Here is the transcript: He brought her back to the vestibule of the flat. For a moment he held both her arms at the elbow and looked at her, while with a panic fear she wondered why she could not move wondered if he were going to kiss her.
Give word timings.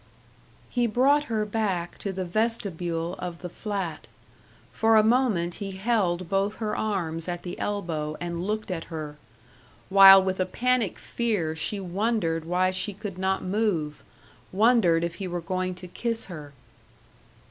He 0.71 0.87
brought 0.87 1.25
her 1.25 1.45
back 1.45 1.99
to 1.99 2.11
the 2.11 2.25
vestibule 2.25 3.13
of 3.19 3.43
the 3.43 3.49
flat. 3.49 4.07
For 4.71 4.95
a 4.95 5.03
moment 5.03 5.53
he 5.61 5.73
held 5.73 6.27
both 6.27 6.55
her 6.55 6.75
arms 6.75 7.27
at 7.27 7.43
the 7.43 7.59
elbow 7.59 8.17
and 8.19 8.43
looked 8.43 8.71
at 8.71 8.85
her, 8.85 9.17
while 9.89 10.23
with 10.23 10.39
a 10.39 10.47
panic 10.47 10.97
fear 10.97 11.55
she 11.55 11.79
wondered 11.79 12.45
why 12.45 12.71
she 12.71 12.93
could 12.95 13.19
not 13.19 13.43
move 13.43 14.03
wondered 14.51 15.03
if 15.03 15.13
he 15.21 15.27
were 15.27 15.39
going 15.39 15.75
to 15.75 15.87
kiss 15.87 16.25
her. 16.25 16.51